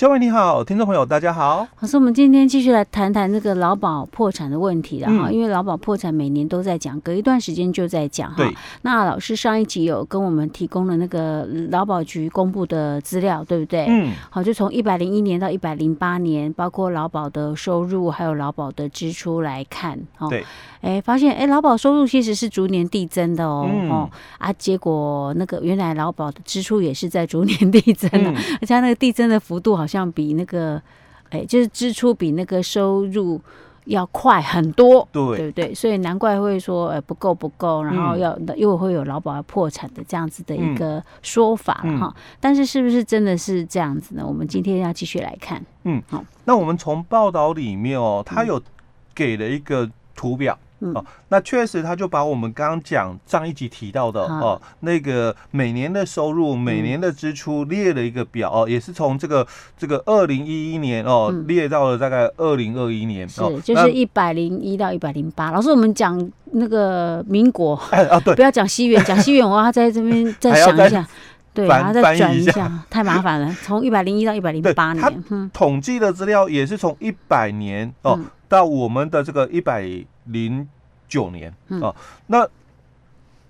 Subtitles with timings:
[0.00, 1.64] 各位你好，听众朋友大家好。
[1.78, 8.42] 老师，我们今天继续来谈谈那个劳保破产的问题了哈，嗯、因为劳保破产每年都在讲，隔一段时间就在讲哈。
[8.80, 13.86] 那老师上一集有跟我们提供了那个劳保局公布的资料，对不对？
[13.88, 14.12] 嗯。
[14.28, 20.28] 好，就从一百零一年到一百零八年，包括劳保的收入还有劳保的支出来看，哈。
[20.28, 20.44] 对。
[20.80, 30.80] 哎，发现哎，劳保收入其实是逐年递增的哦，嗯、哦啊，结果那个原来劳保的支出也是在逐年递增的，嗯、而且那个递增的幅度好像比那个，
[31.30, 33.40] 哎，就是支出比那个收入
[33.86, 35.74] 要快很多，对，对不对？
[35.74, 42.14] 所以难怪会说，哎，不够不够，然后要又会有劳保要破产的这样子的一个说法哈、嗯哦。
[42.40, 44.24] 但是是不是真的是这样子呢？
[44.24, 48.62] 我们今天要继续来看，嗯，好、哦，那我们从报道里面哦，他有
[49.14, 50.56] 给了一个图表。
[50.94, 59.46] 哦，那确实，他就把我们刚刚讲上一集提到的哦，那个每年的收入、每年的支出列了一个表哦，也是从这个
[59.78, 65.52] 这个二零一一年哦列到了大概二零二一年哦，就是一百零一到一百零八。
[65.52, 67.76] 老师，我们讲那个民国
[68.10, 71.06] 啊，对，不要讲西元，讲西元我要在这边再想一下，
[71.54, 73.54] 对，然后再转一下，太麻烦了。
[73.62, 78.18] 从一百零一到 一百零八年，他统计的资料也是从一百年哦
[78.48, 79.88] 到我们的这个一百。
[80.26, 80.68] 零
[81.12, 81.94] 九年哦，
[82.28, 82.48] 那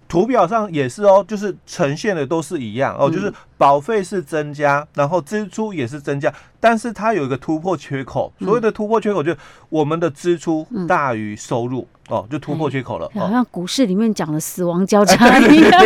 [0.08, 8.32] 图表上也是哦，就是呈现的都是一样哦，就是保费是增加，然后支出也是增加，但是它有一个突破缺口。
[8.40, 13.08] 所谓的突破缺口，就是我们的支出大于收入哦，就突破缺口了。
[13.14, 15.80] 好像股市里面讲的死亡交叉一样。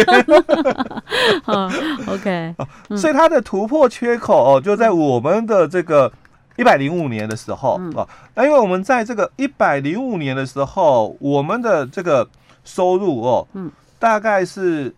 [1.45, 1.71] 好
[2.09, 2.55] ，OK，
[2.97, 6.11] 所以它的突破缺口哦，就在我们的这个。
[6.57, 12.29] 一百零五年的时候啊，那因为我们在这个一百零五年的时候，我们的这个
[12.65, 14.95] 收入哦，嗯，大概是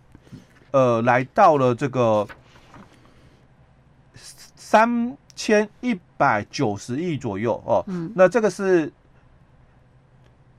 [0.70, 2.27] 呃来到了这个
[4.15, 8.93] 三千一百九十亿左右哦，嗯，那这个是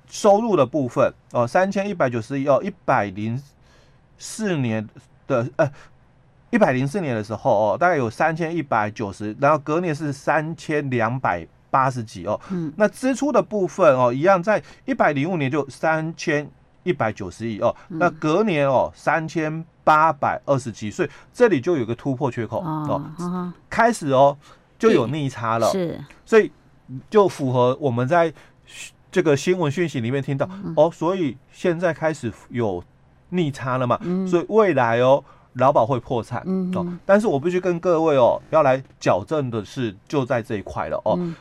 [0.08, 3.42] 收入的部分哦，三千一百九十亿哦，一百零
[4.18, 4.88] 四年
[5.28, 5.72] 的呃。
[6.52, 12.40] 一百零四年的时候哦，大概有三千一百九十，然后隔年是三千两百八十几哦。
[12.50, 16.50] 嗯，那支出的部分哦，一样在一百零五年就三千
[16.84, 17.76] 一百九十亿哦。
[17.90, 24.36] 那隔年哦，三千八百二十几，所以这里就有个突破缺口哦，哦开始哦
[24.80, 25.70] 就有逆差了。
[25.70, 26.52] 是，所以
[27.12, 28.34] 就符合我们在
[29.12, 32.84] 这个新闻讯息里面听到哦，所以现在开始有
[33.30, 34.00] 逆差了嘛。
[34.02, 35.24] 嗯，所以未来哦。
[35.54, 41.16] 劳保会破产，嗯、哦，但是我必须跟各位哦，要来矫正的是，就在这一块了哦。
[41.18, 41.36] 嗯、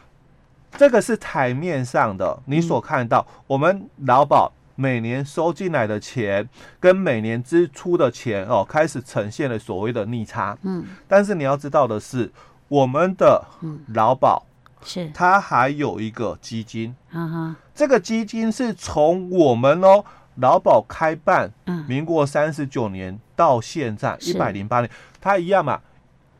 [0.76, 6.48] 这个是台面上的，你所看到，嗯、我们劳保每年收进来的钱
[6.80, 10.56] 跟每年支出的钱哦，开始呈现了所谓的逆差。
[10.62, 12.32] 嗯，但是你要知道的是，
[12.68, 13.44] 我们的
[13.88, 14.46] 劳保
[14.82, 20.04] 是它还有一个基金，嗯哼，这个基金是从我们哦。
[20.40, 21.84] 劳保开办，嗯。
[21.88, 24.90] 民国三十九年到现在一百零八年，
[25.20, 25.80] 它一样嘛，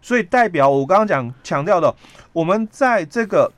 [0.03, 1.95] 所以代表我刚刚讲强调的，
[2.33, 3.51] 我们在这个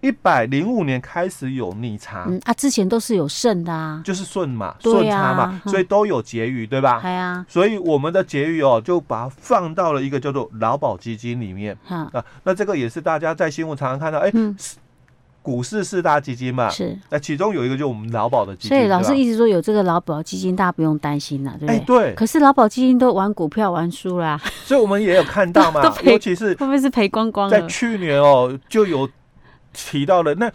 [0.00, 7.00] 一百零五年开始有逆差，嗯啊，之前都是有顺的啊，就是顺嘛，顺差嘛，所以都有结余，对吧？
[7.00, 11.76] 对啊，所以我们的结余哦，就把它放到了一个叫做劳保基金里面。
[11.88, 12.10] 啊，
[12.44, 14.30] 那这个也是大家在新闻常常看到，哎。
[15.44, 21.76] 股市四大基金嘛，是那其中有一个就是我们劳保的基金，所以老师一直说有这个劳保基金，大家不用担心了，对不对？
[21.76, 22.14] 哎，对。
[22.14, 27.50] 可是劳保基金都玩股票玩输啦，所以我们也有看到嘛， 尤其是会不会是赔光光？
[27.50, 29.06] 在去年哦，就有
[29.74, 30.50] 提到了那。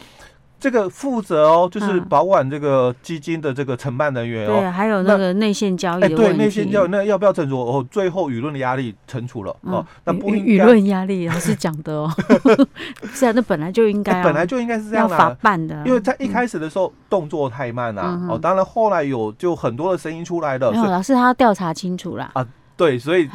[0.60, 6.16] 这个负责哦，就是保管这个基金的这个承办人员哦，对，还有那个内线交易。
[6.16, 7.58] 对，内线交易那要不要惩处？
[7.58, 9.86] 哦，最后舆论的压力惩处了哦。
[10.04, 12.12] 那不应舆论压力老师讲的哦，
[13.14, 18.38] 是啊，那本来就应该，本来就应该是这样法办的，因为在一开始的时候动作太慢了哦。
[18.38, 22.46] 当然后来有就很多的声音出来了，没有，老师他调查清楚了啊，
[22.76, 23.30] 对，所以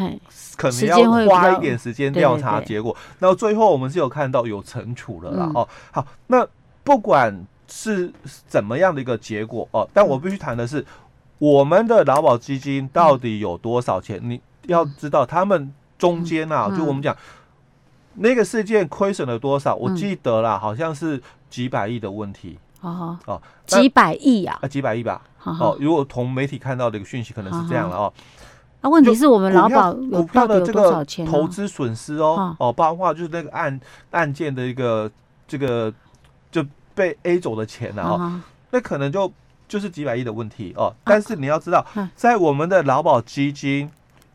[0.57, 2.95] 可能要花一点时间调查结果。
[3.19, 5.67] 然后最后我们是有看到有惩处了啦哦。
[5.91, 6.47] 好，那。
[6.85, 8.13] 不管是
[8.47, 10.85] 怎么样的一个结果哦，但我必须谈的是，
[11.39, 14.21] 我们的劳保基金到底有多少钱？
[14.23, 17.17] 你要知道，他们中间啊，就我们讲
[18.17, 19.75] 那个事件亏损了多少？
[19.75, 24.59] 我记得啦，好像是几百亿的问题哦哦，几百亿啊？
[24.61, 25.23] 啊，几百亿吧？
[25.43, 28.13] 哦，如果从媒体看到的一个讯息，可能是这样了哦。
[28.83, 35.11] 那问题是我们劳保股票的这个投资损失哦哦，包括就是那个案案件的一个
[35.49, 35.91] 这个。
[36.55, 36.65] 就
[36.95, 38.41] 被 A 走的钱了哦，uh.
[38.71, 39.33] 那可能就
[39.67, 40.95] 就是几百亿的问题哦。
[41.03, 41.85] 但是你要知道，
[42.15, 43.91] 在我们的劳保基金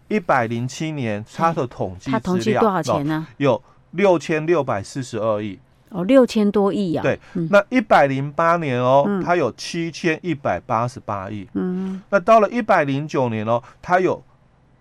[0.10, 3.26] 一百零七年它的统计，它统计多少钱呢？
[3.38, 5.58] 有六千六百四十二亿。
[5.92, 7.02] 哦，六千多亿呀！
[7.02, 11.48] 对，嗯、那一百零八年哦，嗯、它有七千一百八十八亿。
[11.54, 14.22] 嗯，那到了一百零九年哦，它有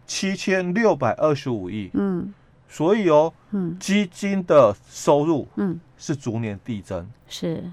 [0.07, 1.89] 七千六百二十五亿。
[1.95, 2.35] 嗯，
[2.69, 7.07] 所以哦，嗯，基金的收入嗯是逐年递增。
[7.29, 7.65] 是，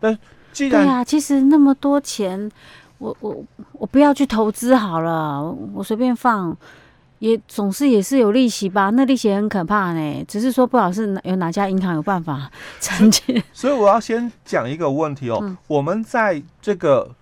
[0.00, 0.18] 但
[0.52, 2.50] 既然对啊，其实那么多钱，
[2.98, 5.42] 我我我不要去投资好了，
[5.74, 6.56] 我随便放。
[7.20, 10.24] 也总是也是有利息吧，那利息很可怕呢。
[10.26, 12.50] 只是说不好是有哪家银行有办法
[12.80, 13.44] 承接。
[13.52, 17.14] 所以我要先讲一个问题哦，嗯、我们在这个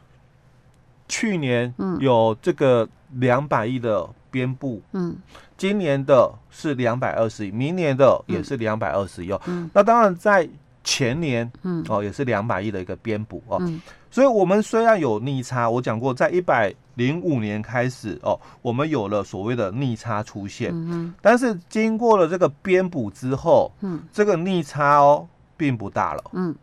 [1.09, 5.17] 去年有这个两百亿的编布，嗯，
[5.57, 9.41] 今年的是两百二十亿，明年的也是两百二十亿哦。
[9.47, 10.49] 嗯、那当然在
[10.83, 13.59] 前年，嗯，哦也是两百亿的一个编补哦。
[13.61, 13.81] 嗯
[14.11, 20.71] 所以，我们虽然有逆差，我讲过，在一百零五年开始哦，我们有了所谓的逆差出现。
[20.73, 21.15] 嗯哼。
[21.21, 25.29] 但是经过了这个编补之后，嗯，这个逆差哦，
[25.59, 26.25] 并不大了。
[26.33, 26.57] 嗯。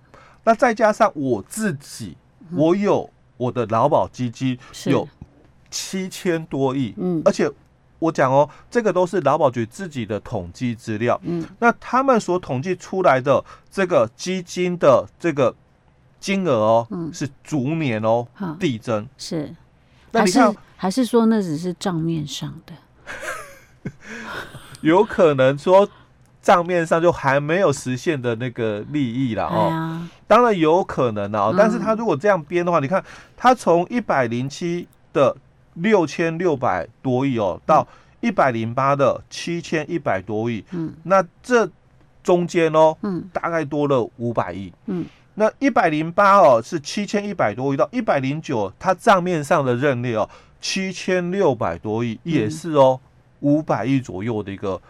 [0.44, 2.18] 那再加上我自己，
[2.52, 3.08] 我有
[3.38, 5.08] 我的劳保基金有
[5.76, 6.94] 七千多亿。
[6.98, 7.22] 嗯。
[7.26, 7.52] 而且
[8.00, 11.20] 我讲哦，这个都是劳保局自己的统计资料。
[11.24, 11.46] 嗯。
[11.60, 15.54] 那他们所统计出来的这个基金的这个。
[16.18, 18.26] 金额哦，嗯，是逐年哦
[18.60, 19.54] 递增，是，
[20.12, 23.92] 那你看，还是说那只是账面上的？
[24.82, 25.88] 有可能说
[26.42, 30.02] 账面上就还没有实现的那个利益了哦。
[30.26, 33.04] 当然有可能哦，但是他如果这样编的话，你看
[33.38, 35.36] 他从一百零七的
[35.76, 37.88] 六千六百多亿哦，到
[38.20, 41.70] 一百零八的七千一百多亿，嗯，那这
[42.24, 45.06] 中间哦，嗯，大概多了五百亿，嗯。
[45.38, 50.30] 那一百零八哦是七千一百多亿到一百零九，它账面上的认列哦
[50.62, 52.98] 七千六百多亿，也是哦
[53.42, 54.82] 五百亿左右的一个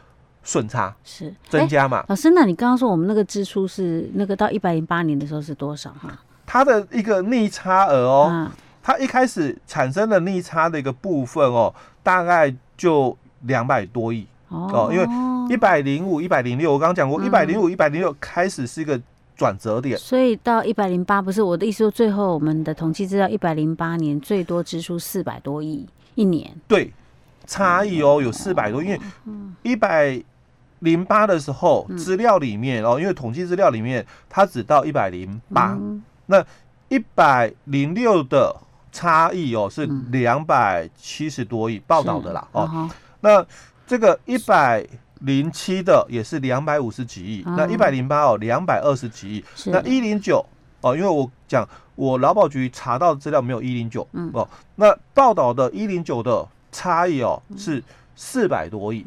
[0.43, 1.33] 顺差是。
[1.49, 2.05] 增加嘛？
[2.07, 6.15] 老师，那你刚刚说我们那个支出是那个到一百零八年的时候是多少哈？
[6.45, 8.47] 它的一个逆差额哦，
[8.85, 11.73] 它一开始产生的逆差的一个部分哦，
[12.03, 15.07] 大概就两百多亿哦，因为
[15.51, 19.01] 一百零五、一百零六，我刚刚讲过，一百零五、一百零六开始是一个。
[19.37, 26.93] 转折点，所以到一百零八不是我的意思说，最后我们的统计资料一百零八年最多支出四百多亿一年，对，
[27.45, 29.01] 差异哦有四百多，因为
[29.61, 30.23] 一百
[30.79, 35.77] 零八的时候资料里面哦，因为统计资料里面它只到一百零八，
[36.27, 36.41] 那
[36.87, 38.55] 一百零六的
[38.95, 42.89] 差异哦是两百七十多亿报道的啦哦，
[43.19, 43.45] 那
[43.85, 44.87] 这个一百。
[45.21, 50.45] 零七的也是两百五十几亿，那一百零八哦，两百二十几亿，那一零九
[50.81, 57.81] 哦，因为我讲我劳保局查到的资料没有一零九哦，那报道的一零九的差异哦是
[58.15, 59.03] 四百多亿，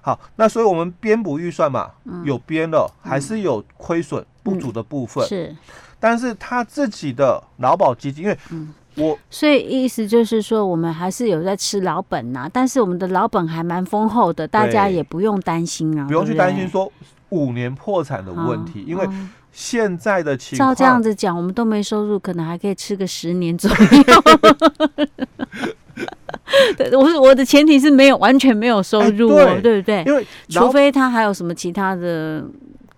[0.00, 1.90] 好，那所以我们编补预算嘛，
[2.24, 5.54] 有编了，还是有亏损不足的部分，是，
[6.00, 8.38] 但是他自己的劳保基金，因为
[8.98, 16.90] 我所以意思就是说，我们还是有在吃老本呐，但是我们的老本还蛮丰厚的，大家也不用担心啊，不用去担心说
[17.28, 19.08] 五年破产的问题，因为
[19.52, 23.76] 现在的情况照这样子讲，我们都没收入，可能还可以吃个十年左右。
[26.76, 30.02] 对， 我是我的前提是没有完全没有收入，对，对不对？
[30.06, 32.44] 因为除非他还有什么其他的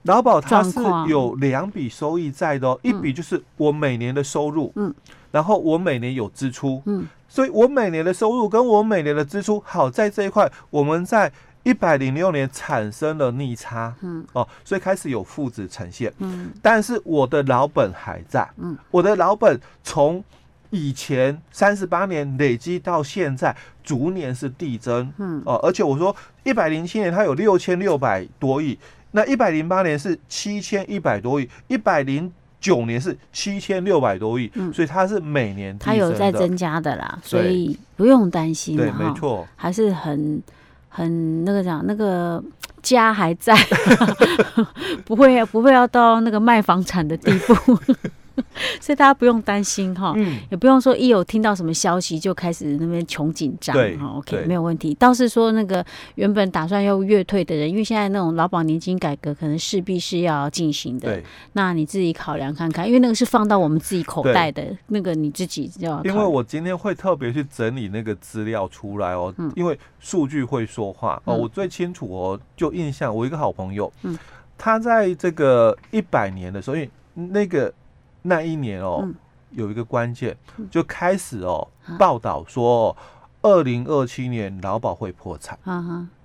[0.05, 4.95] 劳保，他是有两笔收益在的哦，一笔就是我每年的收入，嗯。
[5.31, 11.31] 然后我每年有支出，嗯，所以我每年的收入跟我每年的支出，好在这一块，我们在
[11.63, 20.25] 一百零六年产生了逆差，嗯，哦，所以开始有负值呈现，嗯，但是我的老本还在，嗯，我的老本从
[20.71, 28.77] 以前三十八年累积到现在，逐年是递增，嗯，哦，而且我说一百零七年它有六千六百多亿，
[29.13, 32.33] 那一百零八年是七千一百多亿，一百零。
[32.61, 40.43] 九年是七千六百多亿，嗯，所以它是每年它有在增加的啦，所以不用担心，对，没错，还是很
[40.88, 42.43] 很那个讲那个
[42.83, 43.57] 家还在，
[45.05, 47.79] 不会不会要到那个卖房产的地步。
[48.81, 54.95] 所以大家不用担心哈，嗯，也不用说一有听到什么消息就开始那边穷紧张，对，哈，OK，没有问题。
[54.95, 55.85] 倒是说那个
[56.17, 66.03] 原本打算要月退的人，因为现在那种劳保年金改革可能势必是要进行的，对，那你自己考量看看，因为那个是放到我们自己口袋的，那个你自己要。
[66.05, 71.21] 因为我今天会特别去整理那个资料出来哦，嗯，因为数据会说话。
[71.25, 74.19] 哦，我最清楚哦，就印象我一个好朋友，嗯，
[74.57, 77.73] 他在这个一百年的时候，因为那个。
[78.23, 79.09] 那一年哦，
[79.50, 80.37] 有一个关键，
[80.71, 81.67] 就开始哦
[81.99, 82.97] 报道说，
[83.43, 85.59] 二零二七年劳保会破产。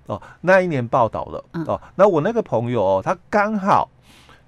[0.08, 1.44] 哦，那一年报道了。
[1.66, 3.90] 哦，那我那个朋友哦，他刚好，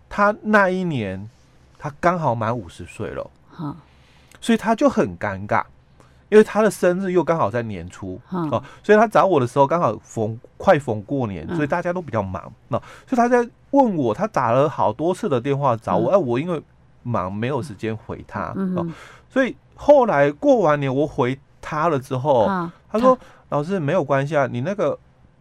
[0.08, 1.28] 他那一年
[1.80, 3.30] 他刚好满五十岁了。
[4.40, 5.64] 所以他就很尴尬，
[6.30, 8.22] 因为他的生日又刚好在年初。
[8.30, 12.54] 哦，所以他找我的时候刚好逢快逢过年，所以大家都比较忙。
[12.68, 12.78] 那
[13.08, 13.38] 所以他在
[13.72, 16.62] 问我，他打了好多次的电话找我，哎，我因为
[17.08, 18.54] 忙没有时间回他。
[18.76, 18.86] 哦，
[19.30, 22.48] 所以后来过完年我回他了之后，
[22.92, 23.18] 他说
[23.50, 24.98] ：“老师没有关系啊，你那个。”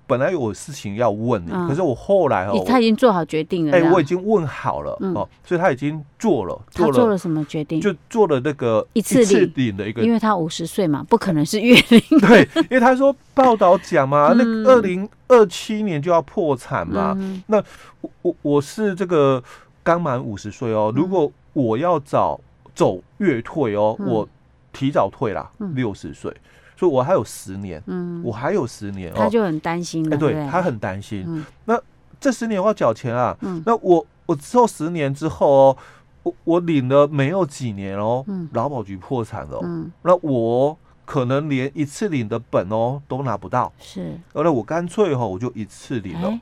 [0.09, 3.77] 本来有事情要问你，可是我后来哦，他已经做好决定了。
[3.77, 7.81] 哎，我已经问好了哦，所以他已经做了，他做了什么决定？
[7.81, 9.19] 就做了那个一次
[9.57, 12.01] 领的一个，因为他五十岁嘛，不可能是月龄。
[12.23, 17.19] 对，因为他说报道讲嘛，那二零二七年就要破产嘛。
[17.49, 17.61] 那
[18.01, 19.43] 我我我是这个
[19.83, 22.39] 刚满五十岁哦，如果我要早
[22.75, 24.29] 走月退哦，我
[24.73, 26.31] 提早退啦，六十岁。
[26.79, 31.43] 所以我还有十年，嗯，我还有十年，他就很担心了，对，他很担心。
[31.65, 31.81] 那
[32.21, 33.35] 这十年我要缴钱啊，
[33.65, 35.77] 那我我之后十年之后哦，
[36.23, 38.23] 我我领了没有几年哦，
[38.53, 39.59] 劳保局破产了，
[40.03, 46.39] 那我可能连一次领的本哦都拿不到，是，那我干脆哈我就一次领了，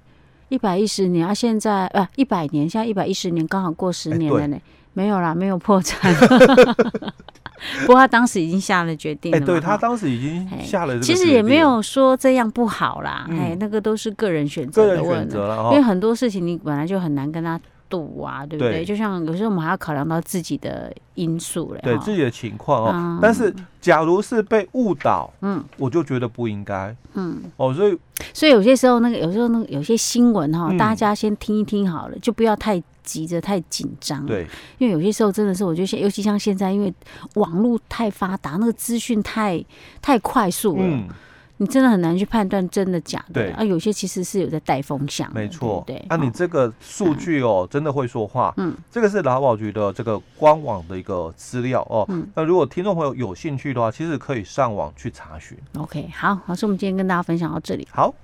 [0.48, 4.58] 一百一十年啊，现在呃一百年，现在一百一十年刚好过十年了呢，
[4.94, 6.14] 没有啦，没有破产。
[7.86, 10.98] 不过他当时已经下了决定了，哎，对他当时已经下了。
[11.00, 17.58] 其实也没有说这样不好啦，哎，那个都是个人选择的问题，因为很多事情你本来就很难跟他
[17.88, 18.84] 赌啊，对不对？
[18.84, 23.18] 就像有时候我们还要考量到自己的因素嘞，对自己的情况哦。
[23.22, 27.98] 但是假如是被误导，嗯，我就觉得不应该，嗯，哦，所以
[28.34, 32.82] 所以有些时候那个有时候那个有些新闻哈，大家先听一听好了，就不要太。
[33.04, 34.46] 急着太紧张，对，
[34.78, 36.92] 因为有些时候真的是，我觉得，尤其像现在，因为
[37.34, 39.64] 网络太发达，那个资讯太
[40.02, 41.06] 太快速了，嗯，
[41.58, 43.34] 你真的很难去判断真的假的。
[43.34, 45.84] 对啊，有些其实是有在带风向，没错。
[45.86, 48.52] 对，那你这个数据哦，真的会说话。
[48.56, 52.04] 嗯，这个是劳保局的这个官网的一个资料哦。
[52.08, 55.56] 嗯，那如果听众朋友有兴趣的话，其实可以上网去查询。
[55.76, 57.86] OK，好，老师，我们今天跟大家分享到这里。
[57.92, 58.14] 好。